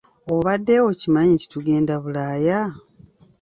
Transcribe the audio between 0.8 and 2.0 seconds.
okimanyi nti tugenda